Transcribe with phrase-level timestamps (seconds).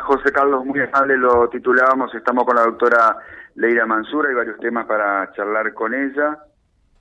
[0.00, 0.64] José Carlos?
[0.64, 3.16] Muy amable, lo titulábamos, estamos con la doctora
[3.54, 6.38] Leira Mansura, hay varios temas para charlar con ella,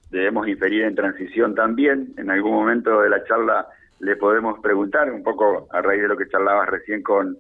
[0.10, 3.68] debemos inferir en transición también, en algún momento de la charla
[4.00, 7.38] le podemos preguntar, un poco a raíz de lo que charlabas recién con,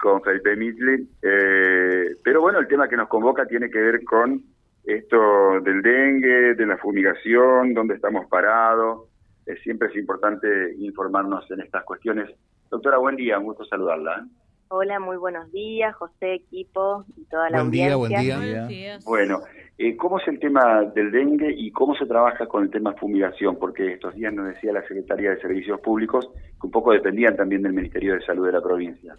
[0.00, 4.42] con Felipe Mitlin, eh, pero bueno, el tema que nos convoca tiene que ver con
[4.84, 9.08] esto del dengue, de la fumigación, dónde estamos parados,
[9.62, 12.30] siempre es importante informarnos en estas cuestiones.
[12.70, 14.24] Doctora, buen día, un gusto saludarla.
[14.74, 17.94] Hola, muy buenos días, José, equipo y toda la audiencia.
[17.94, 18.98] Buen día, buen día.
[19.04, 19.40] Bueno,
[19.76, 23.58] eh, ¿cómo es el tema del dengue y cómo se trabaja con el tema fumigación?
[23.58, 26.26] Porque estos días nos decía la Secretaría de Servicios Públicos
[26.58, 29.18] que un poco dependían también del Ministerio de Salud de la provincia.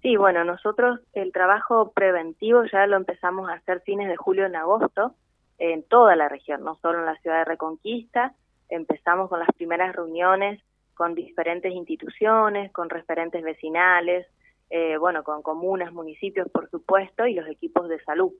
[0.00, 4.56] Sí, bueno, nosotros el trabajo preventivo ya lo empezamos a hacer fines de julio en
[4.56, 5.14] agosto
[5.58, 8.32] en toda la región, no solo en la ciudad de Reconquista.
[8.70, 10.58] Empezamos con las primeras reuniones
[10.94, 14.26] con diferentes instituciones, con referentes vecinales,
[14.70, 18.32] eh, bueno, con comunas, municipios, por supuesto, y los equipos de salud.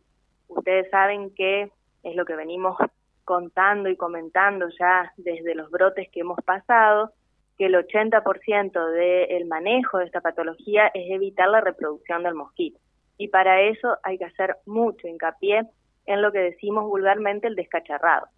[0.48, 1.70] Ustedes saben que
[2.03, 2.77] es lo que venimos
[3.25, 7.12] contando y comentando ya desde los brotes que hemos pasado,
[7.59, 12.78] que el 80% del manejo de esta patología es evitar la reproducción del mosquito.
[13.19, 15.69] Y para eso hay que hacer mucho hincapié
[16.06, 18.28] en lo que decimos vulgarmente el descacharrado,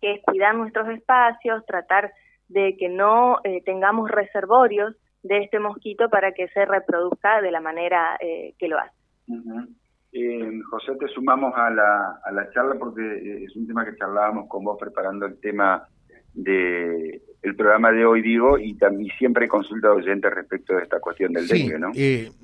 [0.00, 2.12] que es cuidar nuestros espacios, tratar
[2.48, 7.60] de que no eh, tengamos reservorios de este mosquito para que se reproduzca de la
[7.60, 8.94] manera eh, que lo hace.
[10.12, 14.48] Eh, José, te sumamos a la, a la charla porque es un tema que charlábamos
[14.48, 15.86] con vos preparando el tema
[16.34, 20.98] de el programa de hoy, digo, y también siempre he consultado oyentes respecto de esta
[20.98, 21.92] cuestión del dengue, ¿no?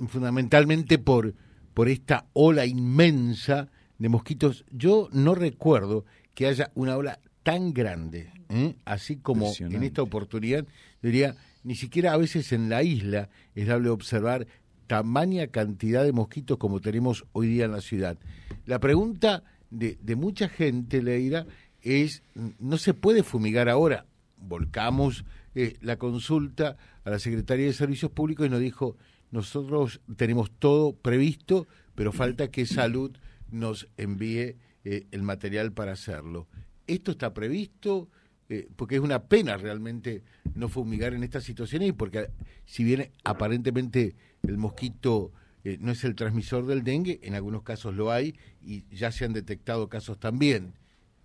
[0.09, 1.35] fundamentalmente por,
[1.75, 4.65] por esta ola inmensa de mosquitos.
[4.71, 8.75] Yo no recuerdo que haya una ola tan grande, ¿eh?
[8.85, 10.65] así como en esta oportunidad,
[11.03, 14.47] diría, ni siquiera a veces en la isla es dable observar
[14.87, 18.19] tamaña cantidad de mosquitos como tenemos hoy día en la ciudad.
[18.67, 21.47] La pregunta de, mucha gente, Leira,
[21.83, 22.23] es,
[22.61, 24.07] no se puede fumigar ahora.
[24.37, 25.25] Volcamos
[25.55, 28.97] eh, la consulta a la Secretaría de Servicios Públicos y nos dijo,
[29.31, 33.17] nosotros tenemos todo previsto, pero falta que salud
[33.51, 36.47] nos envíe eh, el material para hacerlo
[36.87, 38.09] esto está previsto,
[38.55, 40.23] eh, porque es una pena realmente
[40.55, 42.29] no fumigar en estas situaciones y porque
[42.65, 45.33] si bien aparentemente el mosquito
[45.65, 49.25] eh, no es el transmisor del dengue, en algunos casos lo hay y ya se
[49.25, 50.75] han detectado casos también.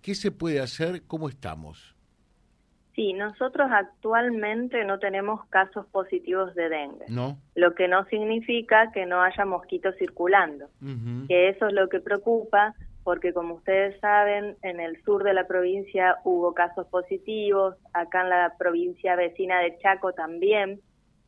[0.02, 1.02] ¿Qué se puede hacer?
[1.06, 1.94] ¿Cómo estamos?
[2.96, 7.04] Sí, nosotros actualmente no tenemos casos positivos de dengue.
[7.08, 7.38] No.
[7.54, 10.68] Lo que no significa que no haya mosquitos circulando.
[11.28, 12.74] Que eso es lo que preocupa
[13.04, 18.30] porque como ustedes saben, en el sur de la provincia hubo casos positivos, acá en
[18.30, 20.80] la provincia vecina de Chaco también.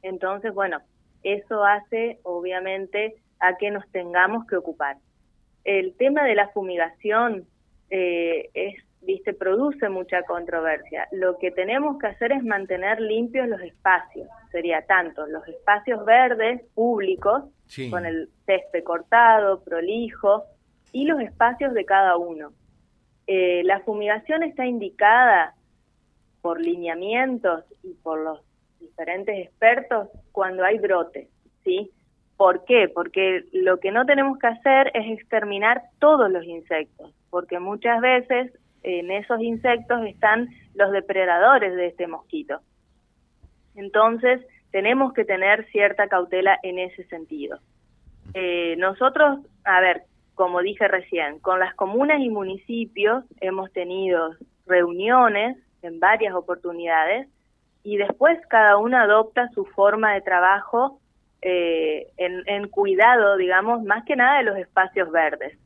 [0.03, 0.81] Entonces, bueno,
[1.23, 4.97] eso hace obviamente a que nos tengamos que ocupar.
[5.65, 7.47] El tema de la fumigación
[7.91, 11.09] eh, es, viste, produce mucha controversia.
[11.13, 16.63] Lo que tenemos que hacer es mantener limpios los espacios, sería tanto los espacios verdes
[16.75, 17.45] públicos,
[17.91, 20.45] con el césped cortado, prolijo,
[20.93, 22.53] y los espacios de cada uno.
[23.27, 25.55] Eh, la fumigación está indicada
[26.41, 28.41] por lineamientos y por los
[28.81, 31.29] diferentes expertos cuando hay brotes,
[31.65, 31.91] ¿sí?
[32.37, 32.91] ¿Por qué?
[32.93, 38.53] Porque lo que no tenemos que hacer es exterminar todos los insectos, porque muchas veces
[38.83, 42.61] en esos insectos están los depredadores de este mosquito.
[43.77, 47.59] Entonces, tenemos que tener cierta cautela en ese sentido.
[48.35, 50.03] Eh, nosotros, a ver,
[50.35, 54.35] como dije recién, con las comunas y municipios hemos tenido
[54.67, 57.29] reuniones en varias oportunidades
[57.85, 61.01] y después cada uno adopta su forma de trabajo
[61.43, 65.59] eh, en, cuidado, digamos, más que nada de los espacios verdes.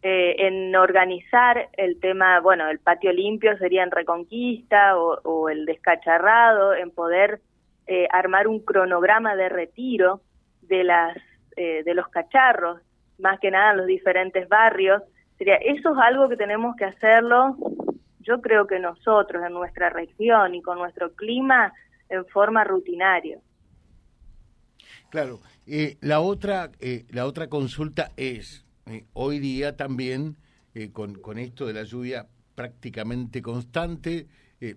[0.00, 6.72] Eh, en organizar el tema, bueno, el patio limpio sería en Reconquista o, el descacharrado,
[6.72, 7.40] en poder
[7.88, 10.20] eh, armar un cronograma de retiro
[10.62, 11.16] de las
[11.56, 12.78] de los cacharros
[13.18, 15.02] más que nada en los diferentes barrios.
[15.36, 17.56] Sería, eso es algo que tenemos que hacerlo,
[18.20, 21.72] yo creo que nosotros en nuestra región y con nuestro clima
[22.08, 23.38] en forma rutinaria.
[25.10, 30.36] Claro, eh, la otra eh, la otra consulta es eh, hoy día también
[30.92, 34.28] con, con esto de la lluvia prácticamente constante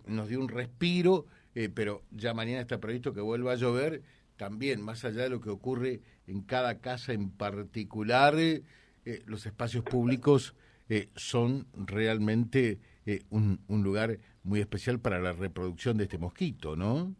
[0.07, 1.27] nos dio un respiro,
[1.75, 4.01] pero ya mañana está previsto que vuelva a llover
[4.35, 8.63] también, más allá de lo que ocurre en cada casa en particular, eh,
[9.25, 10.55] los espacios públicos
[10.93, 16.75] eh, son realmente eh, un, un, lugar muy especial para la reproducción de este mosquito,
[16.75, 17.13] ¿no?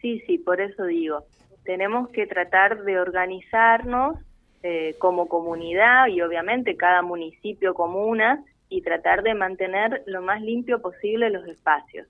[0.00, 1.24] Sí, sí, por eso digo.
[1.64, 4.18] tenemos que tratar de organizarnos
[4.64, 10.82] eh, como comunidad y obviamente cada municipio comuna y tratar de mantener lo más limpio
[10.82, 12.08] posible los espacios.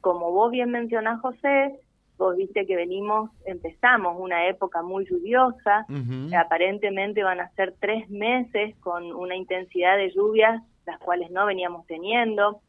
[0.00, 1.78] Como vos bien mencionás, José,
[2.18, 5.86] vos viste que venimos, empezamos una época muy lluviosa,
[6.38, 11.86] aparentemente van a ser tres meses con una intensidad de lluvias las cuales no veníamos
[11.86, 12.60] teniendo,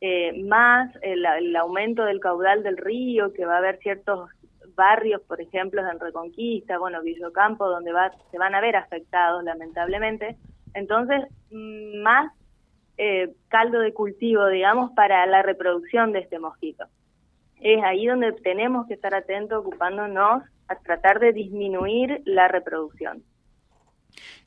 [0.00, 4.30] eh, más el, el, aumento del caudal del río, que va a haber ciertos
[4.74, 10.36] barrios, por ejemplo, en Reconquista, bueno, Villocampo, donde va, se van a ver afectados, lamentablemente.
[10.74, 12.32] Entonces, mm, más
[12.96, 16.86] eh, caldo de cultivo, digamos, para la reproducción de este mosquito.
[17.60, 23.24] Es ahí donde tenemos que estar atentos, ocupándonos a tratar de disminuir la reproducción.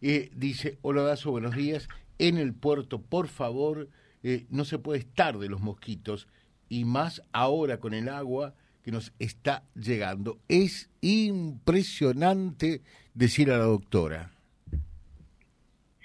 [0.01, 1.87] Eh, dice, hola Dazo, buenos días.
[2.19, 3.89] En el puerto, por favor,
[4.23, 6.27] eh, no se puede estar de los mosquitos
[6.69, 8.53] y más ahora con el agua
[8.83, 10.39] que nos está llegando.
[10.47, 12.81] Es impresionante
[13.13, 14.31] decir a la doctora.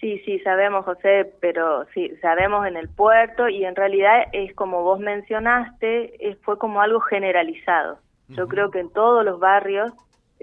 [0.00, 4.82] Sí, sí, sabemos, José, pero sí, sabemos en el puerto y en realidad es como
[4.82, 7.98] vos mencionaste, es, fue como algo generalizado.
[8.28, 9.92] Yo creo que en todos los barrios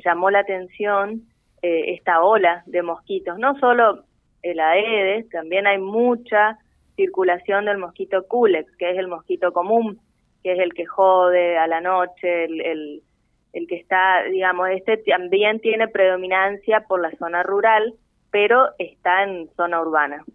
[0.04, 1.24] llamó la atención
[1.62, 4.04] eh, esta ola de mosquitos, no solo
[4.42, 6.58] el Aedes, también hay mucha
[6.96, 10.00] circulación del mosquito Culex, que es el mosquito común,
[10.44, 13.02] que es el que jode a la noche, el,
[13.54, 17.94] el, que está, digamos, este también tiene predominancia por la zona rural,
[18.34, 20.26] pero está en zona urbana.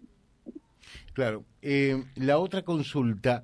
[1.13, 1.43] Claro.
[1.61, 3.43] Eh, la otra consulta,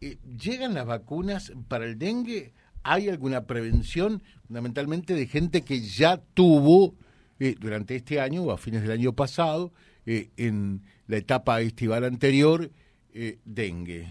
[0.00, 2.52] eh, ¿llegan las vacunas para el dengue?
[2.84, 6.94] ¿Hay alguna prevención fundamentalmente de gente que ya tuvo
[7.40, 9.72] eh, durante este año o a fines del año pasado,
[10.06, 12.70] en la etapa estival anterior,
[13.44, 14.06] dengue?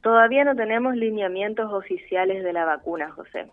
[0.00, 3.46] Todavía no tenemos lineamientos oficiales de la vacuna, José.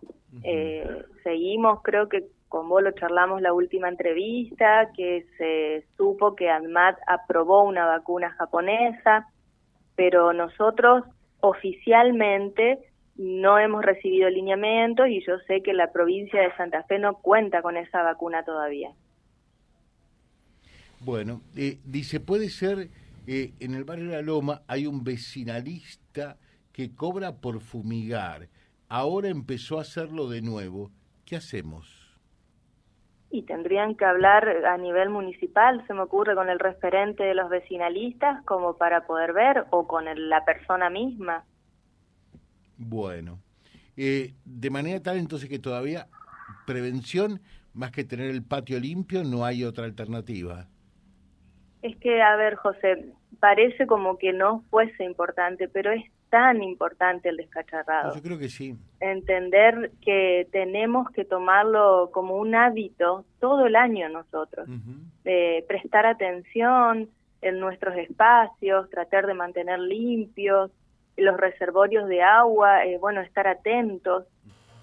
[0.44, 6.50] Eh, seguimos, creo que con vos lo charlamos la última entrevista, que se supo que
[6.50, 9.26] ANMAT aprobó una vacuna japonesa,
[9.96, 11.06] pero nosotros
[11.40, 12.78] oficialmente
[13.16, 17.62] no hemos recibido lineamientos y yo sé que la provincia de Santa Fe no cuenta
[17.62, 18.92] con esa vacuna todavía.
[21.00, 22.90] Bueno, eh, dice, puede ser
[23.28, 26.38] eh, en el barrio de La Loma hay un vecinalista
[26.74, 28.50] que cobra por fumigar.
[28.90, 30.92] Ahora empezó a hacerlo de nuevo.
[31.24, 32.01] ¿Qué hacemos?
[33.32, 37.50] Y tendrían que hablar a nivel municipal, se me ocurre, con el referente de los
[37.50, 41.46] vecinalistas, como para poder ver, o con la persona misma.
[42.78, 43.40] Bueno,
[43.96, 46.08] eh, de manera tal entonces que todavía
[46.66, 47.40] prevención,
[47.74, 50.68] más que tener el patio limpio, no hay otra alternativa.
[51.82, 57.30] Es que, a ver, José, parece como que no fuese importante, pero es tan importante
[57.30, 58.16] el descacharrado.
[58.16, 58.76] Yo creo que sí.
[59.02, 64.68] Entender que tenemos que tomarlo como un hábito todo el año nosotros,
[65.24, 67.10] de prestar atención
[67.42, 70.72] en nuestros espacios, tratar de mantener limpios
[71.18, 74.26] los reservorios de agua, eh, bueno, estar atentos,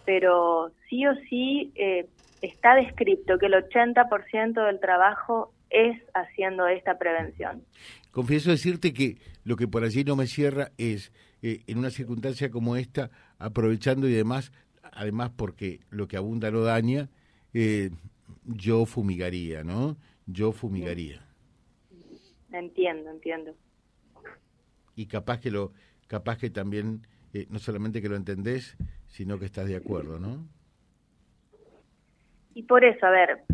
[0.04, 2.06] pero sí o sí eh,
[2.42, 7.64] está descrito que el 80% del trabajo es haciendo esta prevención.
[8.10, 11.12] Confieso decirte que lo que por allí no me cierra es,
[11.42, 16.62] eh, en una circunstancia como esta, aprovechando y demás, además porque lo que abunda no
[16.62, 17.08] daña,
[17.54, 17.90] eh,
[18.44, 19.96] yo fumigaría, ¿no?
[20.26, 21.24] Yo fumigaría.
[22.52, 23.54] Entiendo, entiendo.
[24.96, 25.72] Y capaz que lo,
[26.06, 30.46] capaz que también, eh, no solamente que lo entendés, sino que estás de acuerdo, ¿no?
[32.54, 33.44] Y por eso, a ver,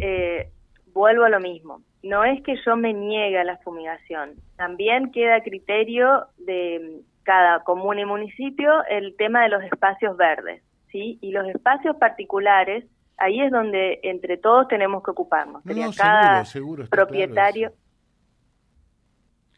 [0.94, 5.36] vuelvo a lo mismo no es que yo me niegue a la fumigación, también queda
[5.36, 11.18] a criterio de cada comuna y municipio el tema de los espacios verdes, ¿sí?
[11.22, 12.84] Y los espacios particulares,
[13.16, 15.64] ahí es donde entre todos tenemos que ocuparnos.
[15.64, 16.44] No, cada
[16.90, 17.72] propietario...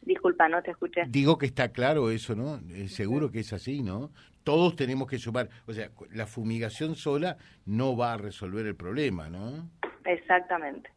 [0.03, 1.03] Disculpa, no te escuché.
[1.09, 2.61] Digo que está claro eso, ¿no?
[2.71, 4.13] Eh, seguro que es así, ¿no?
[4.45, 5.49] Todos tenemos que sumar.
[5.67, 9.69] O sea, la fumigación sola no va a resolver el problema, ¿no?
[10.05, 10.91] Exactamente.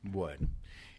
[0.00, 0.48] Bueno.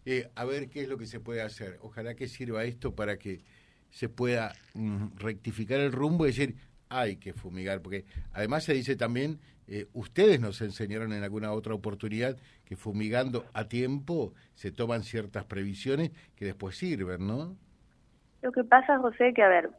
[0.10, 1.80] Eh, a ver qué es lo que se puede hacer.
[1.82, 3.42] Ojalá que sirva esto para que
[3.90, 6.56] se pueda mm, rectificar el rumbo y decir,
[6.88, 11.74] hay que fumigar, porque además se dice también, eh, ustedes nos enseñaron en alguna otra
[11.74, 17.58] oportunidad que fumigando a tiempo se toman ciertas previsiones que después sirven, ¿no?
[18.42, 19.72] Lo que pasa, José, que a ver,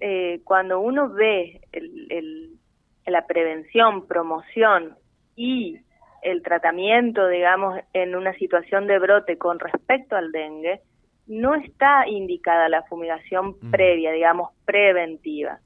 [0.00, 2.60] eh, cuando uno ve el,
[3.06, 4.96] la prevención, promoción
[5.34, 5.80] y
[6.24, 10.80] el tratamiento, digamos, en una situación de brote con respecto al dengue,
[11.26, 15.60] no está indicada la fumigación previa, digamos, preventiva.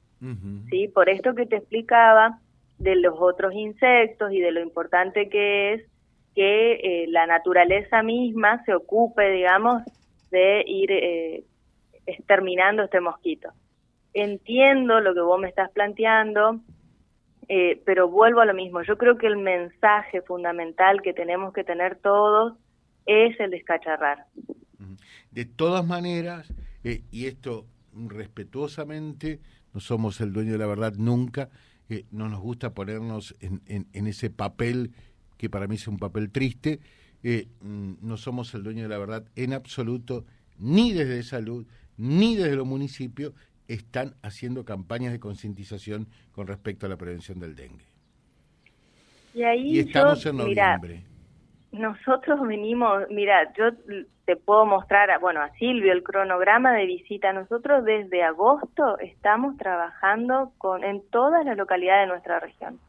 [0.68, 0.88] ¿Sí?
[0.88, 2.40] Por esto que te explicaba,
[2.78, 5.82] de los otros insectos y de lo importante que es
[6.34, 9.82] que eh, la naturaleza misma se ocupe, digamos,
[10.30, 11.44] de ir eh,
[12.06, 13.50] exterminando este mosquito.
[14.14, 16.60] Entiendo lo que vos me estás planteando,
[17.48, 18.82] eh, pero vuelvo a lo mismo.
[18.82, 22.54] Yo creo que el mensaje fundamental que tenemos que tener todos
[23.06, 24.26] es el descacharrar.
[25.30, 26.52] De todas maneras,
[26.82, 29.40] y esto respetuosamente,
[29.72, 31.48] no somos el dueño de la verdad nunca,
[32.10, 34.92] no nos gusta ponernos en, en ese papel
[35.38, 36.80] que para mí es un papel triste.
[37.22, 40.26] Eh, mm, no somos el dueño de la verdad en absoluto,
[40.58, 43.32] ni desde salud, ni desde los municipios
[43.68, 47.84] están haciendo campañas de concientización con respecto a la prevención del dengue.
[49.34, 51.04] Y ahí estamos en noviembre.
[51.70, 53.66] nosotros venimos, mira, yo
[54.24, 57.32] te puedo mostrar, bueno, a Silvio el cronograma de visita.
[57.32, 62.80] Nosotros desde agosto estamos trabajando con en todas las localidades de nuestra región.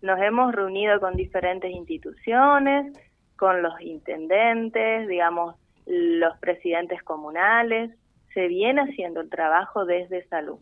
[0.00, 2.92] Nos hemos reunido con diferentes instituciones,
[3.36, 7.90] con los intendentes, digamos, los presidentes comunales.
[8.34, 10.58] Se viene haciendo el trabajo desde salud.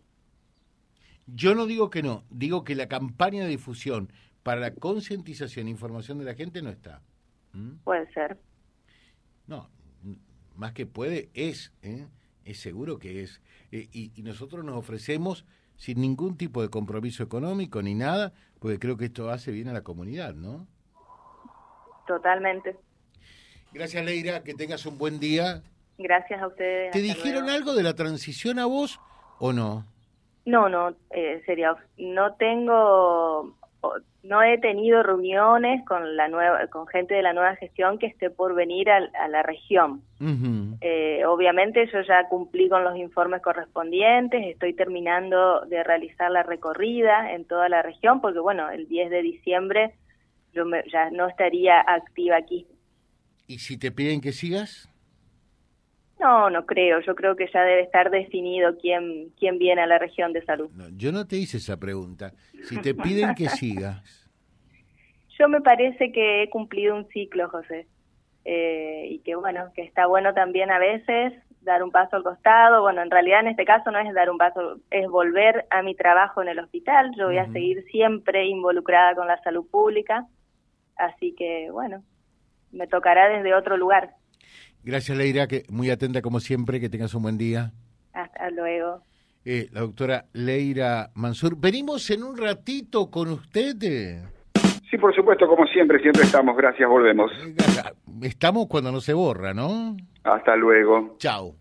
[1.27, 4.13] Yo no digo que no, digo que la campaña de difusión
[4.43, 7.03] para la concientización e información de la gente no está.
[7.53, 7.77] ¿Mm?
[7.85, 8.39] Puede ser.
[9.47, 9.69] No,
[10.57, 12.07] más que puede, es, ¿eh?
[12.45, 13.41] es seguro que es.
[13.71, 15.45] Eh, y, y, nosotros nos ofrecemos
[15.77, 19.73] sin ningún tipo de compromiso económico ni nada, porque creo que esto hace bien a
[19.73, 20.67] la comunidad, ¿no?
[22.07, 22.77] Totalmente.
[23.73, 25.63] Gracias, Leira, que tengas un buen día.
[26.03, 26.93] Gracias a ustedes.
[26.93, 28.99] ¿Te dijeron algo de la transición a vos
[29.39, 29.85] o no?
[30.47, 33.55] No, no, eh, sería, no tengo
[34.23, 38.29] no he tenido reuniones con la nueva con gente de la nueva gestión que esté
[38.29, 40.03] por venir a, la región
[40.83, 47.33] eh, obviamente yo ya cumplí con los informes correspondientes estoy terminando de realizar la recorrida
[47.33, 49.95] en toda la región porque bueno el 10 de diciembre
[50.53, 52.67] yo ya no estaría activa aquí
[53.47, 54.90] y si te piden que sigas
[56.21, 57.01] no, no creo.
[57.01, 60.71] Yo creo que ya debe estar definido quién, quién viene a la región de salud.
[60.97, 62.33] yo no te hice esa pregunta.
[62.65, 64.03] Si te piden que sigas.
[65.39, 67.87] Yo me parece que he cumplido un ciclo, José.
[68.45, 72.83] Eh, y que bueno, que está bueno también a veces dar un paso al costado.
[72.83, 75.95] Bueno, en realidad en este caso no es dar un paso, es volver a mi
[75.95, 77.13] trabajo en el hospital.
[77.17, 80.27] Yo voy a seguir siempre involucrada con la salud pública.
[80.97, 82.03] Así que bueno,
[82.73, 84.15] me tocará desde otro lugar.
[84.83, 87.73] Gracias, Leira, que muy atenta como siempre, que tengas un buen día.
[88.13, 89.03] Hasta luego.
[89.45, 91.57] Eh, la doctora Leira Mansur.
[91.59, 94.23] Venimos en un ratito con usted.
[94.91, 96.57] Sí, por supuesto, como siempre, siempre estamos.
[96.57, 97.31] Gracias, volvemos.
[98.23, 99.97] Estamos cuando no se borra, ¿no?
[100.25, 101.17] Hasta luego.
[101.19, 101.55] Chao.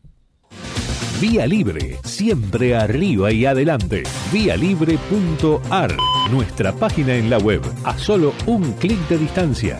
[1.21, 4.03] Vía Libre, siempre arriba y adelante.
[4.31, 5.91] Vialibre.ar,
[6.31, 9.79] nuestra página en la web, a solo un clic de distancia